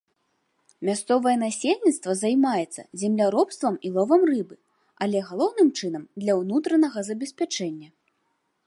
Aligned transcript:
Мясцовае 0.87 1.33
насельніцтва 1.45 2.15
займаецца 2.23 2.81
земляробствам 3.03 3.73
і 3.85 3.93
ловам 3.99 4.21
рыбы, 4.31 4.55
але, 5.05 5.19
галоўным 5.29 5.69
чынам, 5.83 6.03
для 6.25 6.33
ўнутранага 6.43 7.07
забеспячэння. 7.13 7.89